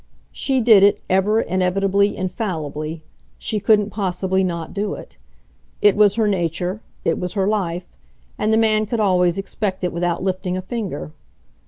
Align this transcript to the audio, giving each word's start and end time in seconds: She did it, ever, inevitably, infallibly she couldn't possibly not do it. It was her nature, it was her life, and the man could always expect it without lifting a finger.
She 0.31 0.61
did 0.61 0.81
it, 0.81 0.99
ever, 1.11 1.41
inevitably, 1.41 2.17
infallibly 2.17 3.03
she 3.37 3.59
couldn't 3.59 3.91
possibly 3.91 4.43
not 4.43 4.73
do 4.73 4.95
it. 4.95 5.15
It 5.79 5.95
was 5.95 6.15
her 6.15 6.27
nature, 6.27 6.81
it 7.05 7.19
was 7.19 7.33
her 7.33 7.47
life, 7.47 7.85
and 8.35 8.51
the 8.51 8.57
man 8.57 8.87
could 8.87 8.99
always 8.99 9.37
expect 9.37 9.83
it 9.83 9.93
without 9.93 10.23
lifting 10.23 10.57
a 10.57 10.61
finger. 10.63 11.11